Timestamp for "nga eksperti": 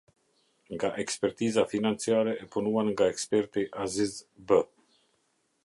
2.91-3.61